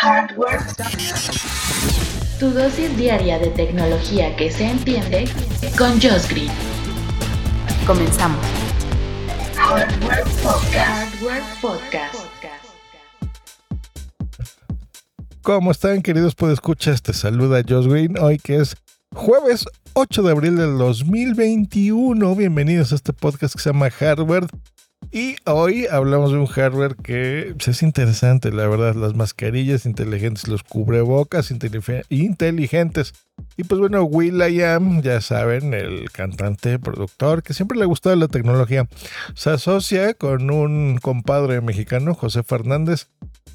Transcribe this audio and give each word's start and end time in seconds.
Hardware. 0.00 0.60
Tu 2.38 2.50
dosis 2.52 2.96
diaria 2.96 3.36
de 3.40 3.48
tecnología 3.48 4.36
que 4.36 4.48
se 4.48 4.64
entiende 4.64 5.24
con 5.76 6.00
Josh 6.00 6.28
Green. 6.28 6.52
Comenzamos. 7.84 8.38
Hardware 9.56 10.22
Podcast. 10.40 10.76
Hardware 10.76 11.42
Podcast. 11.60 12.14
¿Cómo 15.42 15.72
están, 15.72 16.00
queridos 16.02 16.36
podescuchas? 16.36 17.02
Te 17.02 17.12
saluda 17.12 17.64
Josh 17.68 17.88
Green, 17.88 18.18
hoy 18.18 18.38
que 18.38 18.58
es 18.58 18.76
jueves 19.16 19.64
8 19.94 20.22
de 20.22 20.30
abril 20.30 20.56
del 20.58 20.78
2021. 20.78 22.36
Bienvenidos 22.36 22.92
a 22.92 22.94
este 22.94 23.12
podcast 23.12 23.56
que 23.56 23.62
se 23.62 23.70
llama 23.70 23.90
Hardware. 23.90 24.46
Y 25.10 25.36
hoy 25.46 25.86
hablamos 25.90 26.32
de 26.32 26.38
un 26.38 26.46
hardware 26.46 26.94
que 26.96 27.54
es 27.58 27.82
interesante, 27.82 28.52
la 28.52 28.68
verdad, 28.68 28.94
las 28.94 29.14
mascarillas 29.14 29.86
inteligentes, 29.86 30.48
los 30.48 30.62
cubrebocas 30.62 31.50
inteligentes. 31.50 33.14
Y 33.56 33.64
pues 33.64 33.80
bueno, 33.80 34.02
Will 34.02 34.42
I 34.42 34.62
Am, 34.62 35.00
ya 35.00 35.22
saben, 35.22 35.72
el 35.72 36.10
cantante, 36.10 36.78
productor, 36.78 37.42
que 37.42 37.54
siempre 37.54 37.78
le 37.78 37.84
ha 37.84 37.86
gustado 37.86 38.16
la 38.16 38.28
tecnología, 38.28 38.86
se 39.34 39.50
asocia 39.50 40.12
con 40.12 40.50
un 40.50 40.98
compadre 40.98 41.62
mexicano, 41.62 42.14
José 42.14 42.42
Fernández, 42.42 43.08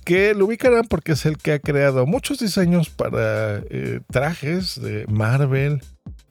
que 0.05 0.33
lo 0.33 0.45
ubicarán 0.45 0.85
porque 0.88 1.11
es 1.11 1.25
el 1.25 1.38
que 1.38 1.53
ha 1.53 1.59
creado 1.59 2.08
muchos 2.08 2.39
diseños 2.39 2.89
para 2.89 3.58
eh, 3.70 3.99
trajes 4.09 4.81
de 4.81 5.05
Marvel, 5.08 5.81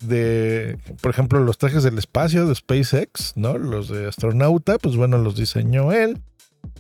de, 0.02 0.79
por 1.01 1.11
ejemplo, 1.11 1.41
los 1.41 1.59
trajes 1.59 1.83
del 1.83 1.98
espacio 1.98 2.47
de 2.47 2.55
SpaceX, 2.55 3.33
¿no? 3.37 3.59
Los 3.59 3.88
de 3.88 4.09
astronauta, 4.09 4.78
pues 4.78 4.97
bueno, 4.97 5.19
los 5.19 5.37
diseñó 5.37 5.92
él. 5.92 6.20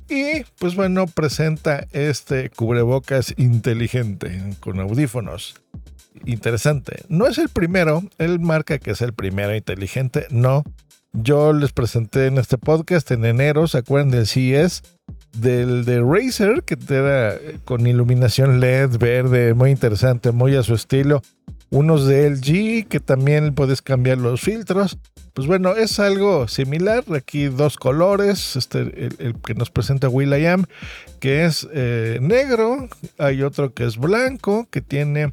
Y 0.08 0.44
pues 0.58 0.74
bueno, 0.74 1.06
presenta 1.06 1.86
este 1.92 2.50
cubrebocas 2.50 3.34
inteligente 3.38 4.42
con 4.60 4.78
audífonos. 4.80 5.54
Interesante. 6.24 7.02
No 7.08 7.26
es 7.26 7.38
el 7.38 7.48
primero, 7.48 8.02
él 8.18 8.38
marca 8.38 8.78
que 8.78 8.90
es 8.92 9.00
el 9.00 9.14
primero 9.14 9.54
inteligente, 9.54 10.26
no. 10.30 10.64
Yo 11.14 11.52
les 11.52 11.72
presenté 11.72 12.26
en 12.26 12.38
este 12.38 12.58
podcast 12.58 13.10
en 13.10 13.24
enero, 13.24 13.66
¿se 13.66 13.78
acuerdan 13.78 14.10
del 14.10 14.26
CES? 14.26 14.82
Del 15.36 15.84
de 15.84 16.00
Razer, 16.00 16.62
que 16.62 16.76
era 16.94 17.38
con 17.64 17.86
iluminación 17.86 18.60
LED 18.60 18.98
verde, 18.98 19.54
muy 19.54 19.70
interesante, 19.70 20.30
muy 20.30 20.56
a 20.56 20.62
su 20.62 20.74
estilo 20.74 21.22
unos 21.72 22.06
de 22.06 22.28
LG 22.28 22.86
que 22.86 23.00
también 23.00 23.54
puedes 23.54 23.80
cambiar 23.80 24.18
los 24.18 24.42
filtros. 24.42 24.98
Pues 25.32 25.46
bueno, 25.46 25.74
es 25.74 25.98
algo 25.98 26.46
similar. 26.46 27.02
Aquí 27.14 27.46
dos 27.46 27.78
colores. 27.78 28.56
Este, 28.56 28.80
el, 28.80 29.34
que 29.44 29.54
nos 29.54 29.70
presenta 29.70 30.10
Will.i.am, 30.10 30.66
que 31.18 31.46
es 31.46 31.66
eh, 31.72 32.18
negro. 32.20 32.88
Hay 33.18 33.42
otro 33.42 33.72
que 33.72 33.86
es 33.86 33.96
blanco, 33.96 34.68
que 34.70 34.82
tiene 34.82 35.32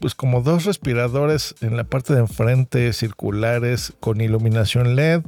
pues 0.00 0.14
como 0.14 0.40
dos 0.42 0.64
respiradores 0.64 1.56
en 1.60 1.76
la 1.76 1.82
parte 1.82 2.14
de 2.14 2.20
enfrente 2.20 2.92
circulares 2.92 3.92
con 3.98 4.20
iluminación 4.20 4.94
LED. 4.94 5.22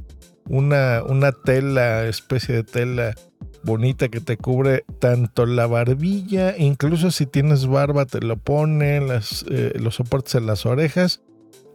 Una, 0.46 1.02
una 1.02 1.33
tela, 1.33 2.06
especie 2.06 2.55
de 2.55 2.62
tela 2.62 3.14
bonita 3.64 4.08
que 4.08 4.20
te 4.20 4.36
cubre 4.36 4.84
tanto 4.98 5.46
la 5.46 5.66
barbilla, 5.66 6.56
incluso 6.56 7.10
si 7.10 7.26
tienes 7.26 7.66
barba 7.66 8.06
te 8.06 8.20
lo 8.20 8.36
pone, 8.36 8.98
eh, 8.98 9.72
los 9.76 9.94
soportes 9.96 10.36
en 10.36 10.46
las 10.46 10.66
orejas 10.66 11.22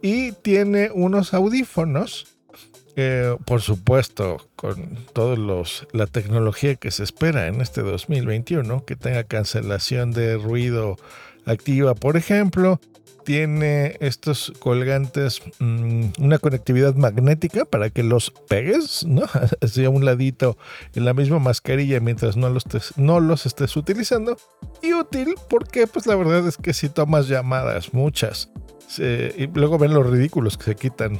y 0.02 0.32
tiene 0.32 0.90
unos 0.92 1.34
audífonos. 1.34 2.36
por 3.46 3.62
supuesto, 3.62 4.36
con 4.56 4.98
toda 5.14 5.36
la 5.92 6.06
tecnología 6.06 6.74
que 6.74 6.90
se 6.90 7.02
espera 7.02 7.46
en 7.46 7.62
este 7.62 7.80
2021, 7.80 8.84
que 8.84 8.94
tenga 8.94 9.24
cancelación 9.24 10.12
de 10.12 10.36
ruido 10.36 10.98
activa, 11.46 11.94
por 11.94 12.16
ejemplo, 12.16 12.80
tiene 13.24 13.96
estos 14.00 14.52
colgantes 14.58 15.42
mm, 15.58 16.06
una 16.18 16.38
conectividad 16.38 16.94
magnética 16.94 17.64
para 17.64 17.90
que 17.90 18.02
los 18.02 18.32
pegues, 18.48 19.04
¿no? 19.06 19.22
Así 19.60 19.84
a 19.84 19.90
un 19.90 20.04
ladito 20.04 20.56
en 20.94 21.04
la 21.04 21.14
misma 21.14 21.38
mascarilla 21.38 22.00
mientras 22.00 22.36
no 22.36 22.48
los, 22.48 22.64
no 22.96 23.20
los 23.20 23.46
estés 23.46 23.76
utilizando. 23.76 24.36
Y 24.82 24.94
útil 24.94 25.34
porque 25.48 25.86
pues 25.86 26.06
la 26.06 26.16
verdad 26.16 26.46
es 26.48 26.56
que 26.56 26.72
si 26.72 26.88
tomas 26.88 27.28
llamadas, 27.28 27.92
muchas, 27.92 28.50
y 28.98 29.46
luego 29.54 29.78
ven 29.78 29.94
los 29.94 30.08
ridículos 30.08 30.58
que 30.58 30.64
se 30.64 30.76
quitan 30.76 31.18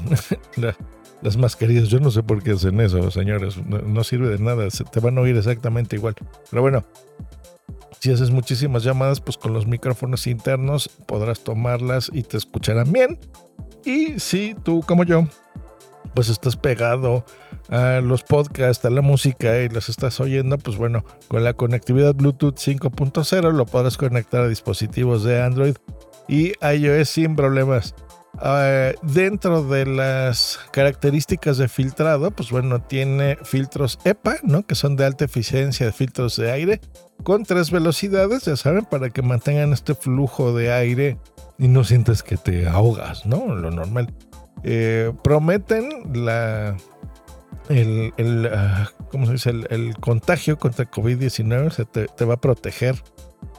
las 1.22 1.36
mascarillas. 1.36 1.88
Yo 1.88 2.00
no 2.00 2.10
sé 2.10 2.22
por 2.22 2.42
qué 2.42 2.52
hacen 2.52 2.80
eso, 2.80 3.10
señores. 3.10 3.56
No, 3.64 3.78
no 3.78 4.04
sirve 4.04 4.28
de 4.28 4.38
nada. 4.38 4.68
Se 4.70 4.84
te 4.84 5.00
van 5.00 5.18
a 5.18 5.20
oír 5.20 5.36
exactamente 5.36 5.96
igual. 5.96 6.14
Pero 6.50 6.62
bueno, 6.62 6.84
si 8.00 8.10
haces 8.10 8.30
muchísimas 8.30 8.82
llamadas, 8.82 9.20
pues 9.20 9.36
con 9.36 9.52
los 9.52 9.66
micrófonos 9.66 10.26
internos 10.26 10.88
podrás 11.06 11.40
tomarlas 11.40 12.10
y 12.12 12.22
te 12.22 12.38
escucharán 12.38 12.92
bien. 12.92 13.18
Y 13.84 14.18
si 14.18 14.56
tú, 14.62 14.82
como 14.86 15.04
yo, 15.04 15.26
pues 16.14 16.28
estás 16.28 16.56
pegado 16.56 17.24
a 17.68 18.00
los 18.00 18.22
podcasts, 18.22 18.84
a 18.84 18.90
la 18.90 19.02
música 19.02 19.58
y 19.58 19.68
los 19.68 19.88
estás 19.88 20.18
oyendo, 20.18 20.58
pues 20.58 20.76
bueno, 20.76 21.04
con 21.28 21.44
la 21.44 21.52
conectividad 21.52 22.14
Bluetooth 22.14 22.56
5.0 22.56 23.52
lo 23.52 23.66
podrás 23.66 23.96
conectar 23.96 24.42
a 24.42 24.48
dispositivos 24.48 25.22
de 25.22 25.42
Android 25.42 25.76
y 26.26 26.52
iOS 26.64 27.08
sin 27.08 27.36
problemas. 27.36 27.94
Ah, 28.42 28.92
dentro 29.02 29.62
de 29.64 29.84
las 29.84 30.58
características 30.72 31.58
de 31.58 31.68
filtrado, 31.68 32.30
pues 32.30 32.50
bueno, 32.50 32.80
tiene 32.80 33.36
filtros 33.42 33.98
EPA, 34.04 34.36
¿no? 34.42 34.66
Que 34.66 34.74
son 34.74 34.96
de 34.96 35.04
alta 35.04 35.26
eficiencia 35.26 35.84
de 35.84 35.92
filtros 35.92 36.36
de 36.36 36.50
aire, 36.50 36.80
con 37.22 37.44
tres 37.44 37.70
velocidades, 37.70 38.46
ya 38.46 38.56
saben, 38.56 38.86
para 38.86 39.10
que 39.10 39.20
mantengan 39.20 39.74
este 39.74 39.94
flujo 39.94 40.54
de 40.54 40.72
aire 40.72 41.18
y 41.58 41.68
no 41.68 41.84
sientes 41.84 42.22
que 42.22 42.38
te 42.38 42.66
ahogas, 42.66 43.26
¿no? 43.26 43.54
Lo 43.54 43.70
normal. 43.70 44.14
Eh, 44.64 45.12
prometen 45.22 45.90
la. 46.24 46.76
El, 47.68 48.14
el 48.16 48.50
ah, 48.52 48.90
¿cómo 49.12 49.26
se 49.26 49.32
dice? 49.32 49.50
El, 49.50 49.94
contagio 50.00 50.58
contra 50.58 50.90
COVID-19 50.90 51.70
se 51.70 51.84
te 51.84 52.24
va 52.24 52.34
a 52.34 52.40
proteger 52.40 52.96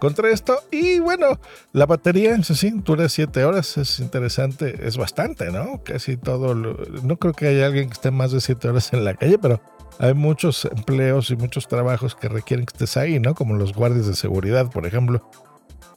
contra 0.02 0.32
esto. 0.32 0.58
Y 0.72 1.00
bueno, 1.00 1.40
la 1.74 1.86
batería, 1.86 2.34
eso 2.34 2.56
sí, 2.56 2.72
dura 2.84 3.08
7 3.08 3.46
horas. 3.46 3.78
Es 3.78 4.00
interesante, 4.00 4.88
es 4.88 4.98
bastante, 4.98 5.52
¿no? 5.52 5.84
Casi 5.84 6.18
todo. 6.18 6.56
no 6.56 7.18
creo 7.18 7.34
que 7.34 7.48
haya 7.48 7.68
alguien 7.68 7.88
que 7.88 7.94
esté 7.94 8.10
más 8.10 8.32
de 8.32 8.42
7 8.42 8.68
horas 8.68 8.92
en 8.94 9.06
la 9.06 9.14
calle, 9.14 9.38
pero 9.38 9.62
hay 10.00 10.16
muchos 10.16 10.66
empleos 10.66 11.30
y 11.30 11.36
muchos 11.36 11.68
trabajos 11.68 12.16
que 12.16 12.28
requieren 12.28 12.66
que 12.66 12.74
estés 12.74 12.98
ahí, 12.98 13.20
¿no? 13.20 13.36
Como 13.36 13.54
los 13.54 13.74
guardias 13.74 14.08
de 14.08 14.16
seguridad, 14.16 14.72
por 14.72 14.88
ejemplo. 14.88 15.30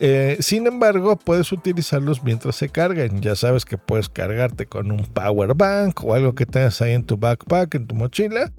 Eh, 0.00 0.36
sin 0.40 0.66
embargo, 0.66 1.16
puedes 1.16 1.50
utilizarlos 1.50 2.22
mientras 2.22 2.56
se 2.56 2.68
cargan. 2.68 3.22
Ya 3.22 3.34
sabes 3.36 3.64
que 3.64 3.78
puedes 3.78 4.10
cargarte 4.10 4.66
con 4.66 4.92
un 4.92 5.06
power 5.06 5.54
bank 5.54 6.04
o 6.04 6.12
algo 6.12 6.34
que 6.34 6.44
tengas 6.44 6.82
ahí 6.82 6.92
en 6.92 7.04
tu 7.04 7.16
backpack, 7.16 7.74
en 7.76 7.86
tu 7.86 7.94
mochila, 7.94 8.52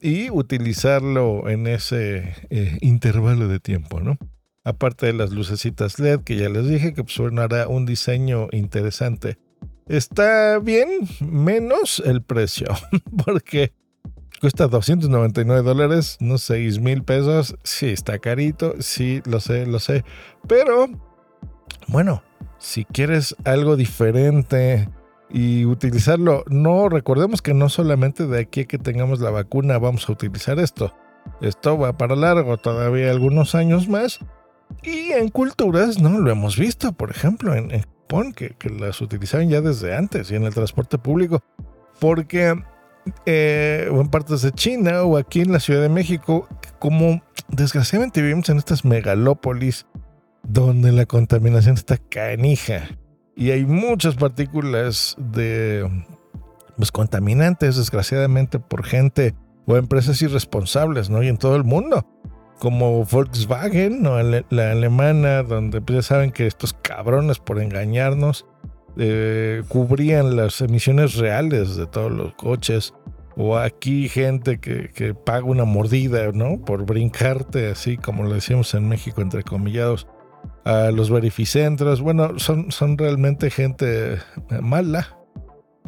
y 0.00 0.30
utilizarlo 0.30 1.46
en 1.50 1.66
ese 1.66 2.32
eh, 2.48 2.78
intervalo 2.80 3.48
de 3.48 3.60
tiempo, 3.60 4.00
¿no? 4.00 4.16
Aparte 4.64 5.06
de 5.06 5.12
las 5.12 5.30
lucecitas 5.30 5.98
LED 5.98 6.20
que 6.20 6.36
ya 6.36 6.48
les 6.48 6.68
dije 6.68 6.94
que 6.94 7.04
pues 7.04 7.18
hará 7.38 7.68
un 7.68 7.86
diseño 7.86 8.48
interesante. 8.52 9.38
Está 9.86 10.58
bien, 10.58 10.88
menos 11.20 12.02
el 12.04 12.22
precio, 12.22 12.66
porque 13.24 13.72
cuesta 14.40 14.68
299 14.68 15.62
dólares, 15.62 16.18
no 16.20 16.36
6 16.36 16.80
mil 16.80 17.02
pesos. 17.02 17.56
Sí, 17.62 17.86
está 17.86 18.18
carito, 18.18 18.74
sí, 18.80 19.22
lo 19.24 19.40
sé, 19.40 19.66
lo 19.66 19.78
sé. 19.78 20.04
Pero, 20.46 20.88
bueno, 21.86 22.22
si 22.58 22.84
quieres 22.84 23.34
algo 23.44 23.76
diferente 23.76 24.90
y 25.30 25.64
utilizarlo, 25.64 26.44
no 26.48 26.88
recordemos 26.88 27.40
que 27.40 27.54
no 27.54 27.68
solamente 27.68 28.26
de 28.26 28.40
aquí 28.40 28.66
que 28.66 28.78
tengamos 28.78 29.20
la 29.20 29.30
vacuna 29.30 29.78
vamos 29.78 30.08
a 30.08 30.12
utilizar 30.12 30.58
esto. 30.58 30.92
Esto 31.40 31.78
va 31.78 31.96
para 31.96 32.16
largo, 32.16 32.56
todavía 32.58 33.10
algunos 33.10 33.54
años 33.54 33.88
más. 33.88 34.20
Y 34.82 35.12
en 35.12 35.28
culturas, 35.28 36.00
¿no? 36.00 36.18
Lo 36.18 36.30
hemos 36.30 36.56
visto, 36.56 36.92
por 36.92 37.10
ejemplo, 37.10 37.54
en, 37.54 37.70
Japón, 37.70 38.32
que, 38.32 38.54
las 38.70 39.00
utilizaban 39.00 39.48
ya 39.48 39.60
desde 39.60 39.94
antes 39.94 40.30
y 40.30 40.36
en 40.36 40.44
el 40.44 40.54
transporte 40.54 40.98
público. 40.98 41.42
Porque 42.00 42.54
eh, 43.26 43.88
o 43.92 44.00
en 44.00 44.08
partes 44.08 44.42
de 44.42 44.52
China 44.52 45.02
o 45.02 45.16
aquí 45.16 45.40
en 45.40 45.52
la 45.52 45.60
Ciudad 45.60 45.82
de 45.82 45.88
México, 45.88 46.48
como 46.78 47.22
desgraciadamente 47.48 48.22
vivimos 48.22 48.48
en 48.48 48.58
estas 48.58 48.84
megalópolis 48.84 49.86
donde 50.42 50.92
la 50.92 51.06
contaminación 51.06 51.74
está 51.74 51.98
canija 51.98 52.88
y 53.38 53.50
hay 53.52 53.64
muchas 53.64 54.16
partículas 54.16 55.14
de 55.18 55.88
pues, 56.76 56.90
contaminantes, 56.90 57.76
desgraciadamente, 57.76 58.58
por 58.58 58.84
gente 58.84 59.34
o 59.66 59.76
empresas 59.76 60.20
irresponsables, 60.22 61.08
¿no? 61.08 61.22
Y 61.22 61.28
en 61.28 61.36
todo 61.36 61.54
el 61.54 61.64
mundo 61.64 62.04
como 62.58 63.04
Volkswagen, 63.04 64.02
la 64.50 64.70
alemana, 64.70 65.42
donde 65.42 65.80
pues, 65.80 65.96
ya 65.96 66.02
saben 66.02 66.32
que 66.32 66.46
estos 66.46 66.72
cabrones 66.72 67.38
por 67.38 67.60
engañarnos 67.60 68.46
eh, 68.96 69.62
cubrían 69.68 70.36
las 70.36 70.60
emisiones 70.60 71.16
reales 71.16 71.76
de 71.76 71.86
todos 71.86 72.10
los 72.10 72.34
coches. 72.34 72.94
O 73.40 73.56
aquí 73.56 74.08
gente 74.08 74.58
que, 74.58 74.90
que, 74.90 75.14
paga 75.14 75.44
una 75.44 75.64
mordida, 75.64 76.32
¿no? 76.32 76.60
Por 76.64 76.84
brincarte, 76.84 77.70
así 77.70 77.96
como 77.96 78.24
lo 78.24 78.34
decíamos 78.34 78.74
en 78.74 78.88
México, 78.88 79.22
entre 79.22 79.44
comillados, 79.44 80.08
a 80.64 80.90
los 80.90 81.08
verificentros. 81.08 82.00
Bueno, 82.00 82.40
son, 82.40 82.72
son 82.72 82.98
realmente 82.98 83.50
gente 83.50 84.18
mala. 84.60 85.17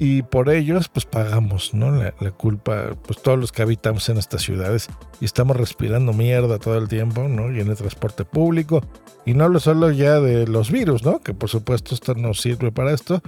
Y 0.02 0.22
por 0.22 0.48
ellos, 0.48 0.88
pues 0.88 1.04
pagamos, 1.04 1.74
¿no? 1.74 1.90
La, 1.92 2.12
culpa, 2.30 2.96
pues 3.06 3.20
todos 3.20 3.38
los 3.38 3.52
que 3.52 3.60
habitamos 3.60 4.08
en 4.08 4.16
estas 4.16 4.40
ciudades 4.40 4.88
y 5.20 5.26
estamos 5.26 5.58
respirando 5.58 6.14
mierda 6.14 6.58
todo 6.58 6.78
el 6.78 6.88
tiempo, 6.88 7.28
¿no? 7.28 7.54
Y 7.54 7.60
en 7.60 7.68
el 7.68 7.76
transporte 7.76 8.24
público. 8.24 8.82
Y 9.26 9.34
no 9.34 9.50
lo 9.50 9.60
solo 9.60 9.90
ya 9.90 10.18
de 10.18 10.46
los 10.46 10.70
virus, 10.70 11.04
¿no? 11.04 11.20
Que 11.20 11.34
por 11.34 11.50
supuesto 11.50 11.94
esto 11.94 12.14
no 12.14 12.32
sirve 12.32 12.72
para 12.72 12.94
esto, 12.94 13.20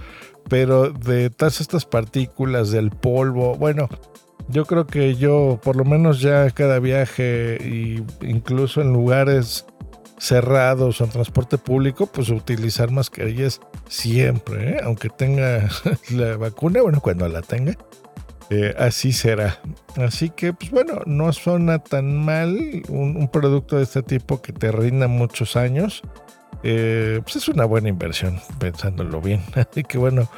pero 0.49 0.89
de 0.89 1.29
todas 1.29 1.61
estas 1.61 1.85
partículas 1.85 2.71
del 2.71 2.91
polvo, 2.91 3.55
bueno, 3.57 3.91
yo 4.49 4.65
creo 4.65 4.87
que 4.87 5.15
yo 5.17 5.61
por 5.63 5.77
lo 5.77 5.85
menos 5.85 6.23
ya 6.23 6.51
cada 6.53 6.79
viaje 6.79 7.59
y 7.61 8.03
incluso 8.27 8.81
en 8.81 8.95
lugares 8.95 9.67
cerrados 10.23 11.01
o 11.01 11.05
en 11.05 11.11
transporte 11.11 11.59
público, 11.59 12.07
pues 12.07 12.29
utilizar 12.29 12.93
mascarillas 12.93 13.61
siempre, 13.89 14.71
¿eh? 14.71 14.81
aunque 14.85 15.09
tenga 15.09 15.69
la 16.11 16.37
vacuna, 16.37 16.81
bueno, 16.81 17.01
cuando 17.01 17.29
la 17.29 17.43
tenga, 17.43 17.77
eh, 18.49 18.73
así 18.79 19.13
será. 19.13 19.59
Así 19.97 20.31
que, 20.31 20.53
pues 20.53 20.71
bueno, 20.71 21.01
no 21.07 21.33
suena 21.33 21.81
tan 21.81 22.25
mal 22.25 22.57
un, 22.89 23.29
producto 23.33 23.79
de 23.79 23.83
este 23.83 24.05
tipo 24.05 24.41
que 24.41 24.53
te 24.53 24.71
rinda 24.71 25.09
muchos 25.09 25.57
años. 25.57 26.03
Eh, 26.63 27.21
pues 27.25 27.35
es 27.35 27.49
una 27.49 27.65
buena 27.65 27.89
inversión, 27.89 28.39
pensándolo 28.61 29.21
bien. 29.21 29.43
Así 29.55 29.83
que 29.83 29.99
bueno, 29.99 30.31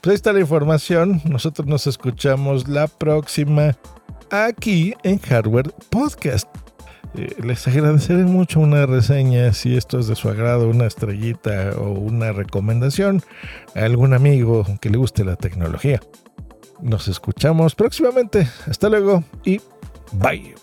pues 0.00 0.12
ahí 0.12 0.14
está 0.14 0.32
la 0.32 0.40
información. 0.40 1.20
Nosotros 1.24 1.66
nos 1.66 1.88
escuchamos 1.88 2.68
la 2.68 2.86
próxima 2.86 3.76
aquí 4.30 4.94
en 5.02 5.18
Hardware 5.18 5.72
Podcast. 5.90 6.46
Eh, 7.14 7.34
les 7.42 7.66
agradeceré 7.68 8.24
mucho 8.24 8.60
una 8.60 8.86
reseña 8.86 9.52
si 9.52 9.76
esto 9.76 9.98
es 9.98 10.06
de 10.06 10.16
su 10.16 10.28
agrado, 10.28 10.68
una 10.68 10.86
estrellita 10.86 11.72
o 11.78 11.90
una 11.90 12.32
recomendación 12.32 13.22
a 13.74 13.80
algún 13.80 14.14
amigo 14.14 14.64
que 14.80 14.90
le 14.90 14.98
guste 14.98 15.24
la 15.24 15.36
tecnología. 15.36 16.00
Nos 16.80 17.08
escuchamos 17.08 17.74
próximamente. 17.74 18.48
Hasta 18.66 18.88
luego 18.88 19.22
y 19.44 19.60
bye. 20.12 20.54